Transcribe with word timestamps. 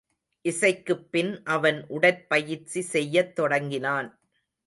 இசைக்குப் 0.45 1.11
பின் 1.11 1.43
அவன் 1.43 1.85
உடற்பயிற்சி 1.87 2.81
செய்யத் 2.81 3.35
தொடங்கினான். 3.35 4.09